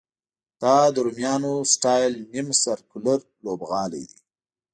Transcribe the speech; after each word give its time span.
دا 0.61 0.77
د 0.93 0.95
رومیانو 1.05 1.53
سټایل 1.73 2.13
نیم 2.31 2.47
سرکلر 2.63 3.19
لوبغالی 3.45 4.03
دی. 4.11 4.19